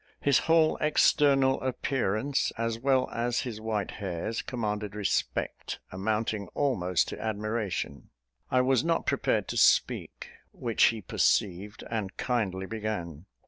[0.19, 7.21] His whole external appearance, as well as his white hairs, commanded respect amounting almost to
[7.23, 8.09] admiration.
[8.49, 13.27] I was not prepared to speak, which he perceived, and kindly began.